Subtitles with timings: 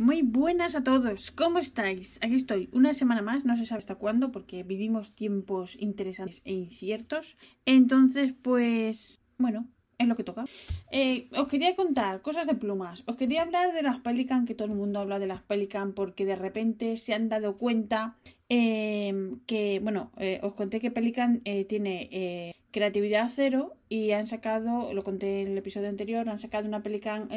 [0.00, 2.18] Muy buenas a todos, ¿cómo estáis?
[2.22, 6.54] Aquí estoy, una semana más, no se sabe hasta cuándo porque vivimos tiempos interesantes e
[6.54, 7.36] inciertos.
[7.66, 9.68] Entonces, pues, bueno,
[9.98, 10.46] es lo que toca.
[10.90, 13.02] Eh, os quería contar cosas de plumas.
[13.04, 16.24] Os quería hablar de las Pelican, que todo el mundo habla de las Pelican porque
[16.24, 18.16] de repente se han dado cuenta
[18.48, 25.04] eh, que, bueno, eh, os conté que Pelican tiene creatividad cero y han sacado, lo
[25.04, 27.28] conté en el episodio anterior, han sacado una Pelican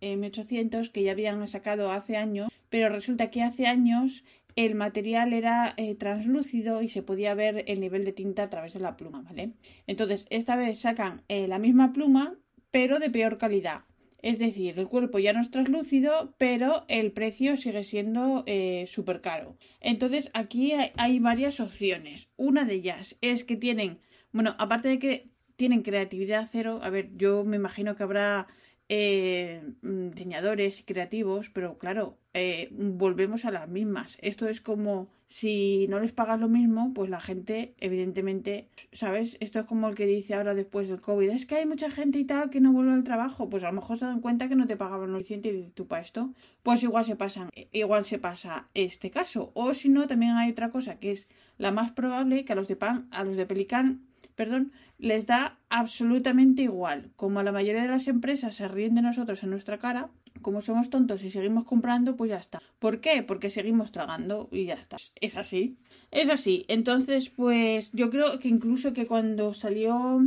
[0.00, 4.24] M800 que ya habían sacado hace años, pero resulta que hace años
[4.56, 8.74] el material era eh, translúcido y se podía ver el nivel de tinta a través
[8.74, 9.52] de la pluma, ¿vale?
[9.86, 12.36] Entonces, esta vez sacan eh, la misma pluma,
[12.70, 13.84] pero de peor calidad.
[14.22, 19.22] Es decir, el cuerpo ya no es translúcido, pero el precio sigue siendo eh, súper
[19.22, 19.56] caro.
[19.80, 22.28] Entonces, aquí hay varias opciones.
[22.36, 23.98] Una de ellas es que tienen,
[24.32, 28.46] bueno, aparte de que tienen creatividad cero, a ver, yo me imagino que habrá
[28.88, 34.18] eh, mm, diseñadores y creativos, pero claro, eh, volvemos a las mismas.
[34.20, 39.36] Esto es como si no les pagas lo mismo, pues la gente, evidentemente, ¿sabes?
[39.38, 42.18] Esto es como el que dice ahora después del COVID, es que hay mucha gente
[42.18, 44.56] y tal que no vuelve al trabajo, pues a lo mejor se dan cuenta que
[44.56, 48.04] no te pagaban lo suficiente y dices tú para esto, pues igual se pasan, igual
[48.06, 49.52] se pasa este caso.
[49.54, 52.66] O si no, también hay otra cosa que es la más probable que a los
[52.66, 57.10] de pan, a los de Pelican perdón, les da absolutamente igual.
[57.16, 60.10] Como a la mayoría de las empresas se ríen de nosotros en nuestra cara,
[60.42, 62.62] como somos tontos y seguimos comprando, pues ya está.
[62.78, 63.22] ¿Por qué?
[63.22, 64.96] Porque seguimos tragando y ya está.
[65.20, 65.76] Es así.
[66.10, 66.64] Es así.
[66.68, 70.20] Entonces, pues yo creo que incluso que cuando salió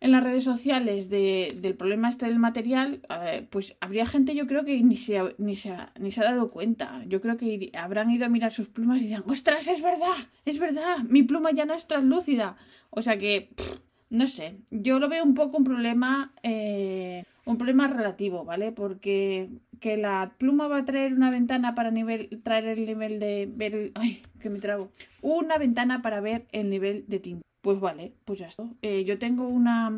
[0.00, 4.64] en las redes sociales del problema este del material, eh, pues habría gente yo creo
[4.64, 7.04] que ni se, ni, se ha, ni se ha dado cuenta.
[7.06, 10.58] Yo creo que habrán ido a mirar sus plumas y dirán, ostras, es verdad, es
[10.58, 12.56] verdad, mi pluma ya no es translúcida.
[12.88, 13.50] O sea que,
[14.08, 18.72] no sé, yo lo veo un poco un problema, eh, un problema relativo, ¿vale?
[18.72, 23.50] Porque que la pluma va a traer una ventana para nivel, traer el nivel de
[23.54, 27.49] ver, ay, que me trago, una ventana para ver el nivel de tinta.
[27.60, 28.64] Pues vale, pues ya está.
[28.80, 29.90] Eh, yo tengo una,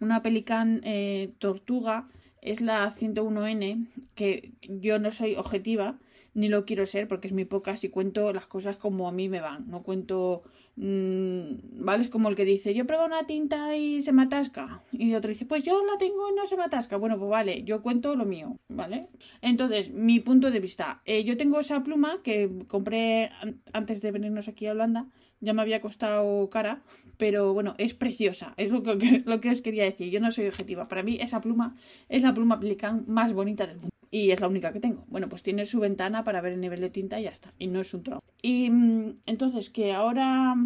[0.00, 2.08] una Pelican eh, Tortuga,
[2.40, 5.98] es la 101N, que yo no soy objetiva,
[6.32, 9.28] ni lo quiero ser porque es muy poca si cuento las cosas como a mí
[9.28, 9.68] me van.
[9.68, 10.44] No cuento,
[10.76, 12.04] mmm, ¿vale?
[12.04, 14.82] Es como el que dice, yo pruebo una tinta y se me atasca.
[14.92, 16.96] Y otro dice, pues yo la tengo y no se me atasca.
[16.96, 19.08] Bueno, pues vale, yo cuento lo mío, ¿vale?
[19.42, 21.02] Entonces, mi punto de vista.
[21.04, 23.30] Eh, yo tengo esa pluma que compré
[23.74, 25.08] antes de venirnos aquí a Holanda
[25.40, 26.82] ya me había costado cara,
[27.16, 30.10] pero bueno, es preciosa, es lo que, lo que os quería decir.
[30.10, 30.88] Yo no soy objetiva.
[30.88, 31.76] Para mí esa pluma
[32.08, 33.90] es la pluma Pelican más bonita del mundo.
[34.12, 35.04] Y es la única que tengo.
[35.08, 37.54] Bueno, pues tiene su ventana para ver el nivel de tinta y ya está.
[37.58, 38.20] Y no es un trono.
[38.42, 40.56] Y mm, entonces, que ahora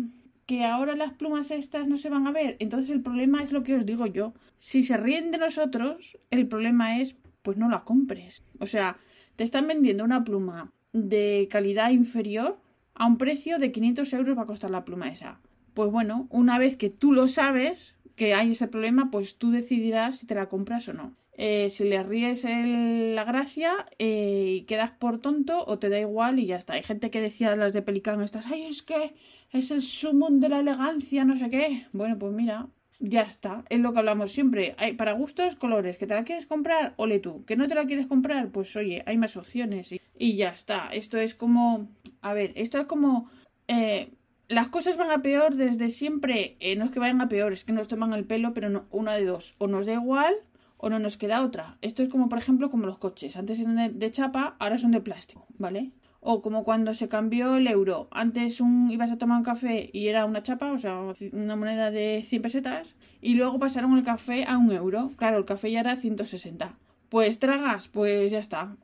[0.47, 2.57] que ahora las plumas estas no se van a ver.
[2.59, 4.35] Entonces el problema es lo que os digo yo.
[4.59, 8.43] Si se ríen de nosotros, el problema es, pues no la compres.
[8.59, 8.99] O sea,
[9.37, 12.59] te están vendiendo una pluma de calidad inferior
[12.95, 15.41] a un precio de 500 euros va a costar la pluma esa.
[15.75, 20.19] Pues bueno, una vez que tú lo sabes, que hay ese problema, pues tú decidirás
[20.19, 21.15] si te la compras o no.
[21.37, 26.39] Eh, si le ríes la gracia eh, y quedas por tonto o te da igual
[26.39, 26.75] y ya está.
[26.75, 29.15] Hay gente que decía las de Pelicano estas, ay, es que
[29.51, 31.87] es el sumum de la elegancia, no sé qué.
[31.93, 32.69] Bueno, pues mira,
[33.01, 34.77] ya está, es lo que hablamos siempre.
[34.79, 35.99] Hay para gustos, colores.
[35.99, 36.95] ¿Que te la quieres comprar?
[36.97, 37.45] Ole tú.
[37.45, 38.51] ¿Que no te la quieres comprar?
[38.51, 40.89] Pues oye, hay más opciones y, y ya está.
[40.93, 41.89] Esto es como
[42.25, 43.31] a ver, esto es como...
[43.69, 44.13] Eh,
[44.49, 46.57] las cosas van a peor desde siempre.
[46.59, 48.87] Eh, no es que vayan a peor, es que nos toman el pelo, pero no,
[48.91, 49.55] una de dos.
[49.59, 50.35] O nos da igual
[50.79, 51.79] o no nos queda otra.
[51.83, 53.37] Esto es como, por ejemplo, como los coches.
[53.37, 55.93] Antes eran de, chapa, ahora son de plástico, ¿vale?
[56.21, 58.09] O como cuando se cambió el euro.
[58.11, 60.99] Antes ibas a tomar un café y era una chapa, o sea,
[61.33, 62.97] una moneda de 100 pesetas.
[63.21, 65.13] Y luego pasaron el café a un euro.
[65.17, 66.79] Claro, el café ya era 160.
[67.11, 68.77] Pues tragas, pues ya está.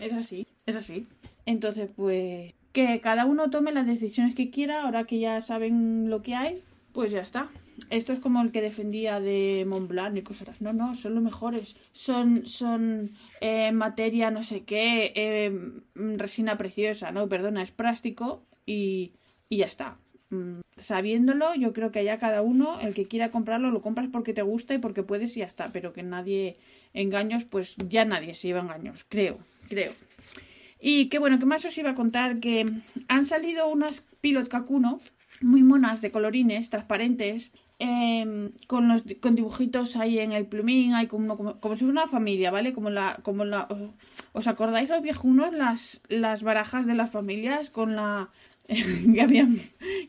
[0.00, 1.06] Es así, es así.
[1.48, 6.20] Entonces, pues que cada uno tome las decisiones que quiera, ahora que ya saben lo
[6.20, 7.48] que hay, pues ya está.
[7.88, 10.60] Esto es como el que defendía de Montblanc y cosas.
[10.60, 11.74] No, no, son los mejores.
[11.92, 15.58] Son, son eh, materia no sé qué, eh,
[15.94, 17.12] resina preciosa.
[17.12, 19.12] No, perdona, es plástico y,
[19.48, 19.96] y ya está.
[20.28, 24.34] Mm, sabiéndolo, yo creo que allá cada uno, el que quiera comprarlo, lo compras porque
[24.34, 25.72] te gusta y porque puedes y ya está.
[25.72, 26.58] Pero que nadie
[26.92, 29.38] engaños, pues ya nadie se lleva engaños, creo,
[29.70, 29.92] creo.
[30.80, 32.40] Y que bueno, ¿qué más os iba a contar?
[32.40, 32.64] Que
[33.08, 35.00] han salido unas Pilot Kakuno
[35.40, 41.06] muy monas de colorines transparentes em, con los con dibujitos ahí en el plumín, hay
[41.06, 42.72] como, como, como si fuera una familia, ¿vale?
[42.72, 43.68] Como la, como la,
[44.32, 45.52] ¿os acordáis los viejunos?
[45.52, 48.30] Las, las barajas de las familias con la
[48.68, 49.58] que habían,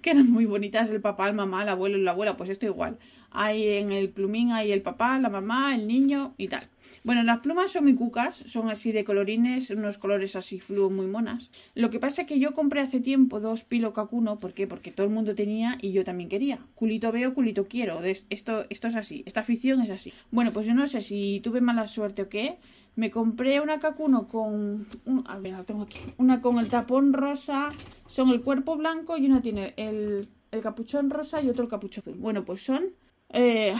[0.01, 2.65] que eran muy bonitas el papá, el mamá, el abuelo y la abuela, pues esto
[2.65, 2.97] igual.
[3.31, 6.63] Hay en el plumín, hay el papá, la mamá, el niño y tal.
[7.03, 11.07] Bueno, las plumas son muy cucas, son así de colorines, unos colores así fluo muy
[11.07, 11.51] monas.
[11.75, 14.67] Lo que pasa es que yo compré hace tiempo dos Pilo Cacuno, ¿por qué?
[14.67, 16.59] Porque todo el mundo tenía y yo también quería.
[16.75, 18.01] Culito veo, culito quiero.
[18.03, 20.13] Esto, esto es así, esta afición es así.
[20.31, 22.57] Bueno, pues yo no sé si tuve mala suerte o qué.
[22.95, 24.87] Me compré una Cacuno con.
[25.25, 25.99] a ver, la tengo aquí.
[26.17, 27.69] Una con el tapón rosa,
[28.07, 32.01] son el cuerpo blanco y una tiene el, el capuchón rosa y otro el capuchón
[32.01, 32.15] azul.
[32.15, 32.87] Bueno, pues son
[33.31, 33.75] eh,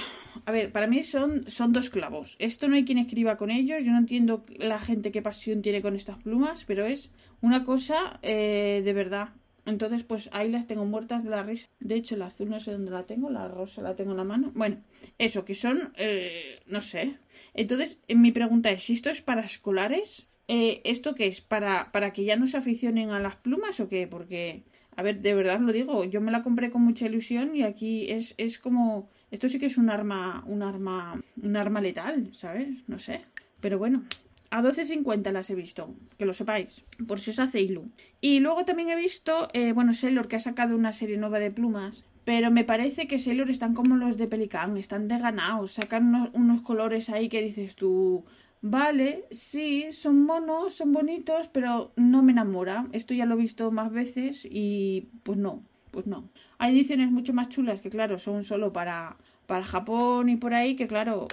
[0.46, 2.36] a ver, para mí son, son dos clavos.
[2.40, 3.84] Esto no hay quien escriba con ellos.
[3.84, 7.12] Yo no entiendo la gente qué pasión tiene con estas plumas, pero es
[7.42, 9.30] una cosa eh, de verdad.
[9.66, 11.68] Entonces, pues ahí las tengo muertas de la risa.
[11.80, 14.24] De hecho, el azul no sé dónde la tengo, la rosa la tengo en la
[14.24, 14.52] mano.
[14.56, 14.82] Bueno,
[15.18, 17.18] eso, que son, eh, no sé.
[17.54, 21.42] Entonces, mi pregunta es, si esto es para escolares, ¿esto qué es?
[21.42, 24.08] ¿Para, ¿Para que ya no se aficionen a las plumas o qué?
[24.08, 24.64] Porque,
[25.00, 28.12] a ver, de verdad lo digo, yo me la compré con mucha ilusión y aquí
[28.12, 32.68] es, es como esto sí que es un arma, un arma, un arma letal, ¿sabes?
[32.88, 33.22] No sé.
[33.62, 34.04] Pero bueno,
[34.50, 37.90] a 12.50 las he visto, que lo sepáis, por si os hace ilu.
[38.20, 41.52] Y luego también he visto, eh, bueno, Sailor que ha sacado una serie nueva de
[41.52, 46.30] plumas, pero me parece que Sailor están como los de Pelican, están de ganados, sacan
[46.34, 48.26] unos, colores ahí que dices tú,
[48.62, 52.88] vale, sí, son monos, son bonitos, pero no me enamora.
[52.92, 56.30] Esto ya lo he visto más veces y pues no, pues no.
[56.58, 60.76] Hay ediciones mucho más chulas que, claro, son solo para, para Japón y por ahí,
[60.76, 61.28] que, claro,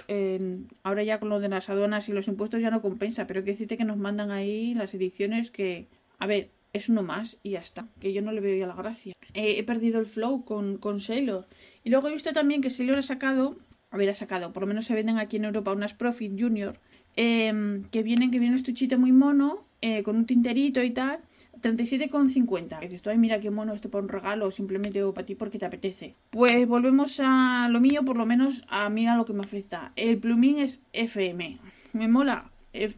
[0.83, 3.51] ahora ya con lo de las aduanas y los impuestos ya no compensa, pero que
[3.51, 5.87] decirte que nos mandan ahí las ediciones que,
[6.17, 8.75] a ver, es uno más y ya está, que yo no le veo ya la
[8.75, 9.13] gracia.
[9.33, 11.47] he perdido el flow con, con Sailor.
[11.83, 13.57] Y luego he visto también que Sailor ha sacado,
[13.89, 16.77] a ver, ha sacado, por lo menos se venden aquí en Europa unas Profit Junior,
[17.15, 21.19] em, que vienen, que viene un estuchito muy mono, eh, con un tinterito y tal,
[21.61, 22.79] 37,50.
[22.79, 25.65] Dices tú, ay, mira qué mono este por un regalo, simplemente para ti porque te
[25.65, 26.15] apetece.
[26.29, 29.93] Pues volvemos a lo mío, por lo menos a mí a lo que me afecta.
[29.95, 31.59] El plumín es FM.
[31.93, 32.51] ¿Me mola?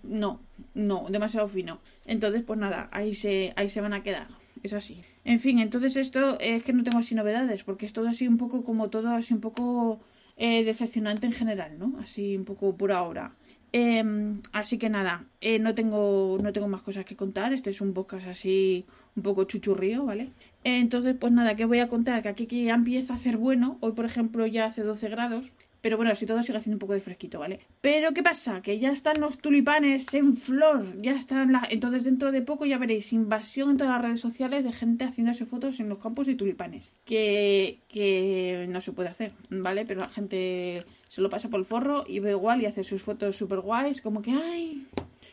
[0.03, 0.42] no,
[0.74, 1.80] no, demasiado fino.
[2.06, 4.27] Entonces, pues nada, ahí se, ahí se van a quedar.
[4.62, 5.01] Es así.
[5.24, 8.38] En fin, entonces esto es que no tengo así novedades, porque es todo así un
[8.38, 10.01] poco como todo así un poco
[10.39, 12.00] eh, decepcionante en general, ¿no?
[12.00, 13.36] Así un poco por ahora.
[13.71, 17.53] Em, así que nada, eh, no, tengo, no tengo más cosas que contar.
[17.53, 20.31] Este es un podcast así un poco chuchurrío, ¿vale?
[20.63, 23.77] Entonces, pues nada, que voy a contar que aquí que ya empieza a hacer bueno.
[23.81, 25.45] Hoy, por ejemplo, ya hace 12 grados.
[25.81, 27.59] Pero bueno, si todo sigue haciendo un poco de fresquito, ¿vale?
[27.81, 28.61] Pero ¿qué pasa?
[28.61, 31.67] Que ya están los tulipanes en flor, ya están la...
[31.69, 35.45] Entonces dentro de poco ya veréis invasión en todas las redes sociales de gente haciéndose
[35.45, 36.89] fotos en los campos de tulipanes.
[37.05, 39.85] Que, que no se puede hacer, ¿vale?
[39.85, 43.01] Pero la gente se lo pasa por el forro y ve igual y hace sus
[43.01, 44.85] fotos super guays, como que ¡ay!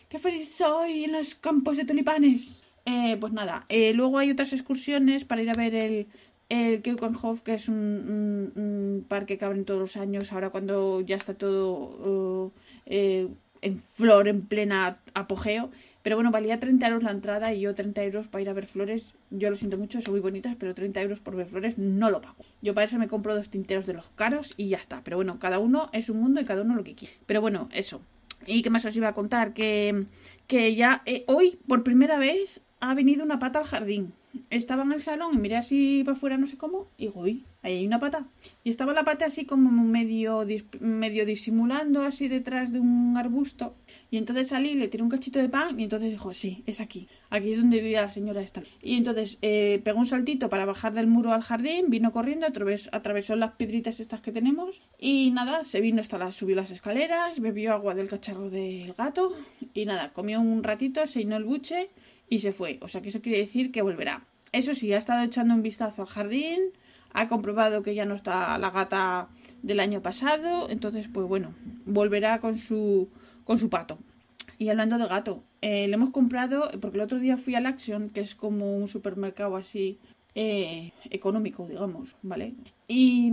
[0.09, 2.63] ¡Qué feliz soy en los campos de tulipanes!
[2.85, 6.07] Eh, pues nada, eh, luego hay otras excursiones para ir a ver el,
[6.49, 11.35] el Keukenhof, que es un, parque que abren todos los años, ahora cuando ya está
[11.35, 12.53] todo
[12.87, 13.29] eh,
[13.63, 15.71] en flor, en plena apogeo.
[16.03, 18.67] Pero bueno, valía 30 euros la entrada y yo 30 euros para ir a ver
[18.67, 19.17] flores.
[19.31, 22.21] Yo lo siento mucho, son muy bonitas, pero 30 euros por ver flores no lo
[22.21, 22.37] pago.
[22.63, 25.03] Yo para eso me compro dos tinteros de los caros y ya está.
[25.03, 27.15] Pero bueno, cada uno es un mundo y cada uno lo que quiere.
[27.27, 28.03] Pero bueno, eso.
[28.47, 29.53] ¿Y qué más os iba a contar?
[29.53, 30.07] Que,
[30.47, 34.13] que ya eh, hoy, por primera vez, ha venido una pata al jardín
[34.51, 37.45] estaba en el salón y miré así para afuera, no sé cómo, y digo, uy,
[37.63, 38.27] ahí hay una pata.
[38.65, 40.47] Y estaba la pata así como medio,
[40.81, 43.75] medio disimulando así detrás de un arbusto.
[44.11, 47.09] Y entonces salí, le tiré un cachito de pan y entonces dijo, sí, es aquí.
[47.29, 48.63] Aquí es donde vivía la señora esta.
[48.81, 53.37] Y entonces eh, pegó un saltito para bajar del muro al jardín, vino corriendo, atravesó,
[53.37, 54.81] las piedritas estas que tenemos.
[54.99, 59.35] Y nada, se vino hasta la, subió las escaleras, bebió agua del cacharro del gato.
[59.75, 61.91] Y nada, comió un ratito, se llenó el buche
[62.29, 62.79] y se fue.
[62.83, 64.25] O sea que eso quiere decir que volverá.
[64.53, 66.61] Eso sí, ha estado echando un vistazo al jardín,
[67.13, 69.29] ha comprobado que ya no está la gata
[69.63, 71.55] del año pasado, entonces pues bueno,
[71.85, 73.09] volverá con su
[73.45, 73.99] con su pato.
[74.59, 78.09] Y hablando del gato, eh, le hemos comprado, porque el otro día fui al Action,
[78.11, 79.99] que es como un supermercado así
[80.35, 82.55] eh, económico, digamos, ¿vale?
[82.89, 83.33] Y,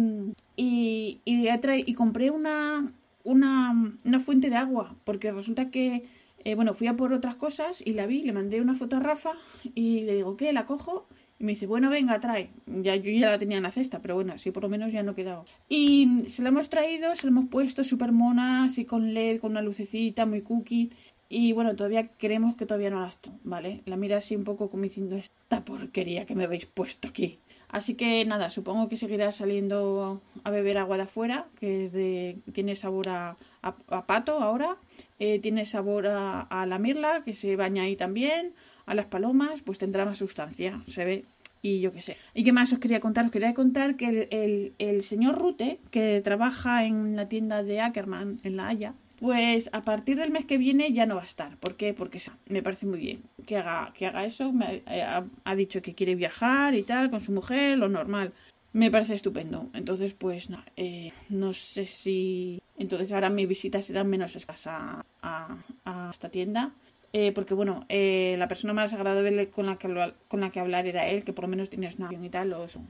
[0.56, 1.50] y, y,
[1.86, 2.92] y compré una,
[3.24, 6.06] una, una fuente de agua, porque resulta que
[6.44, 9.00] eh, bueno, fui a por otras cosas y la vi, le mandé una foto a
[9.00, 9.34] Rafa
[9.76, 10.54] y le digo, ¿qué?
[10.54, 11.08] ¿La cojo?
[11.40, 12.50] Y me dice, bueno, venga, trae.
[12.68, 15.04] Ya yo ya la tenía en la cesta, pero bueno, así por lo menos ya
[15.04, 15.46] no quedaba.
[15.70, 19.52] Y se la hemos traído, se la hemos puesto súper mona, así con LED, con
[19.52, 20.92] una lucecita, muy cookie.
[21.30, 23.82] Y bueno, todavía creemos que todavía no la está, ¿vale?
[23.86, 27.40] La mira así un poco como diciendo, esta porquería que me habéis puesto aquí.
[27.74, 32.38] Así que nada, supongo que seguirá saliendo a beber agua de afuera, que es de,
[32.54, 33.36] tiene sabor a,
[34.06, 34.78] pato ahora,
[35.18, 38.54] eh, tiene sabor a, la mirla, que se baña ahí también,
[38.86, 41.26] a las palomas, pues tendrá más sustancia, se ve.
[41.64, 42.16] y yo qué sé.
[42.36, 43.26] ¿Y qué más os quería contar?
[43.26, 47.82] Os quería contar que el, el, el señor Rute, que trabaja en la tienda de
[47.82, 51.24] Ackerman en La Haya, pues a partir del mes que viene ya no va a
[51.24, 51.56] estar.
[51.56, 51.94] ¿Por qué?
[51.94, 54.52] Porque me parece muy bien que haga, que haga eso.
[54.52, 58.34] Me ha, ha, dicho que quiere viajar y tal con su mujer, lo normal.
[58.74, 59.70] Me parece estupendo.
[59.74, 62.62] Entonces, pues no, eh, no sé si.
[62.78, 66.74] Entonces ahora mi visita será menos escasa a, esta tienda.
[67.14, 70.86] Eh, porque bueno, eh, la persona más agradable con la, que, con la que hablar
[70.86, 72.52] era él, que por lo menos tienes una y tal.
[72.52, 72.82] O eso.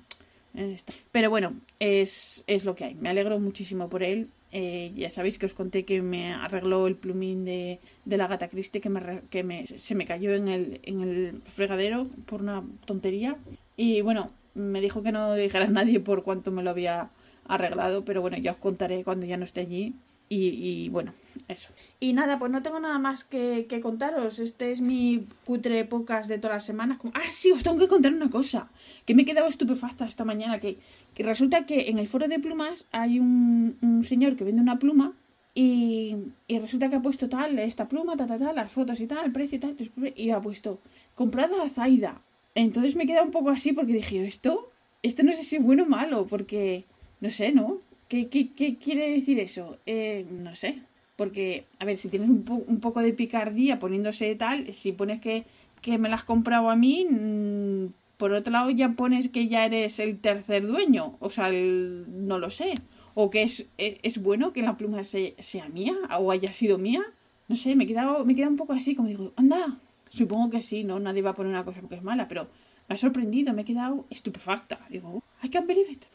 [1.11, 2.95] Pero bueno, es, es lo que hay.
[2.95, 6.95] Me alegro muchísimo por él eh, ya sabéis que os conté que me arregló el
[6.95, 10.79] plumín de, de la gata Christie que, me, que me, se me cayó en el,
[10.83, 13.36] en el fregadero por una tontería.
[13.75, 17.10] Y bueno, me dijo que no dijera a nadie por cuánto me lo había
[17.48, 19.95] arreglado, pero bueno, ya os contaré cuando ya no esté allí.
[20.35, 21.13] Y, bueno,
[21.47, 21.69] eso.
[21.99, 24.39] Y nada, pues no tengo nada más que, contaros.
[24.39, 26.99] Este es mi cutre pocas de todas las semanas.
[27.13, 28.69] Ah, sí, os tengo que contar una cosa.
[29.05, 30.59] Que me he quedado estupefacta esta mañana.
[30.59, 30.77] Que,
[31.17, 35.13] resulta que en el foro de plumas hay un, señor que vende una pluma.
[35.55, 36.15] Y,
[36.49, 39.59] resulta que ha puesto tal, esta pluma, ta, las fotos y tal, el precio y
[39.59, 39.75] tal.
[40.15, 40.79] Y ha puesto
[41.15, 42.21] comprada a Zaida.
[42.55, 44.71] Entonces me he quedado un poco así porque dije, esto,
[45.03, 46.25] esto no sé si es bueno o malo.
[46.25, 46.85] Porque,
[47.21, 47.81] no sé, ¿no?
[48.13, 49.79] ¿Qué, qué, quiere decir eso?
[49.88, 50.84] Eh, no sé.
[51.15, 55.46] Porque, a ver, si tienes un, un, poco de picardía poniéndose tal, si pones que,
[55.98, 59.98] me las has comprado a mí, mm, por otro lado ya pones que ya eres
[59.98, 61.17] el tercer dueño.
[61.20, 62.75] O sea, no lo sé.
[63.15, 67.01] O que es, e, bueno que la pluma sea mía o haya sido mía.
[67.48, 69.79] No sé, me he, quedado, me he un poco así, como digo, anda.
[70.12, 71.00] Supongo que sí, ¿no?
[71.00, 72.48] Nadie va a poner una cosa porque es mala, pero
[72.87, 74.79] me ha sorprendido, me he quedado estupefacta.
[74.89, 76.05] Digo, I can't believe it.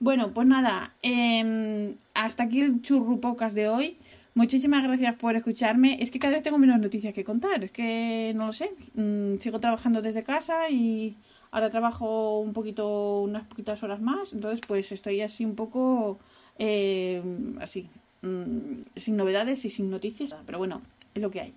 [0.00, 3.98] Bueno, pues nada, eh, hasta aquí el churrupocas de hoy.
[4.34, 5.98] Muchísimas gracias por escucharme.
[6.00, 7.64] Es que cada vez tengo menos noticias que contar.
[7.64, 8.70] Es que no lo sé.
[8.94, 11.16] Mm, sigo trabajando desde casa y
[11.50, 14.32] ahora trabajo un poquito, unas poquitas horas más.
[14.32, 16.20] Entonces, pues estoy así un poco
[16.58, 17.20] eh,
[17.60, 17.88] así,
[18.22, 20.32] mm, sin novedades y sin noticias.
[20.46, 20.82] Pero bueno,
[21.14, 21.54] es lo que hay.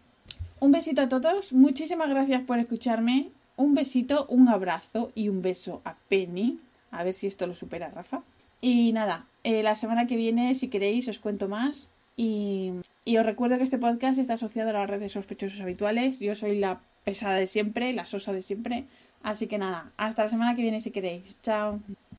[0.60, 1.54] Un besito a todos.
[1.54, 3.30] Muchísimas gracias por escucharme.
[3.62, 6.60] Un besito, un abrazo y un beso a Penny.
[6.90, 8.24] A ver si esto lo supera Rafa.
[8.60, 11.88] Y nada, eh, la semana que viene, si queréis, os cuento más.
[12.18, 12.72] Y,
[13.06, 16.20] y os recuerdo que este podcast está asociado a las redes sospechosos habituales.
[16.20, 18.86] Yo soy la pesada de siempre, la sosa de siempre.
[19.22, 21.40] Así que nada, hasta la semana que viene si queréis.
[21.44, 21.80] Chao.